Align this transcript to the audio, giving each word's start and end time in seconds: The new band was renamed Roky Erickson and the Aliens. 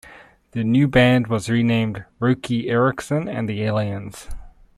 The 0.53 0.63
new 0.63 0.87
band 0.87 1.27
was 1.27 1.47
renamed 1.47 2.05
Roky 2.19 2.69
Erickson 2.69 3.27
and 3.29 3.47
the 3.47 3.61
Aliens. 3.61 4.29